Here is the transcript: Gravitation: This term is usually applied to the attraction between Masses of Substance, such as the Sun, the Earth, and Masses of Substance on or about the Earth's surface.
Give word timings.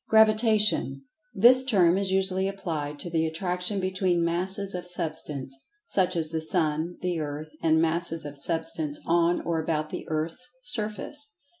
Gravitation: 0.09 1.03
This 1.31 1.63
term 1.63 1.95
is 1.95 2.09
usually 2.09 2.47
applied 2.47 2.97
to 3.01 3.09
the 3.11 3.27
attraction 3.27 3.79
between 3.79 4.25
Masses 4.25 4.73
of 4.73 4.87
Substance, 4.87 5.55
such 5.85 6.15
as 6.15 6.29
the 6.31 6.41
Sun, 6.41 6.97
the 7.03 7.19
Earth, 7.19 7.51
and 7.61 7.79
Masses 7.79 8.25
of 8.25 8.35
Substance 8.35 8.99
on 9.05 9.41
or 9.41 9.61
about 9.61 9.91
the 9.91 10.05
Earth's 10.09 10.49
surface. 10.63 11.27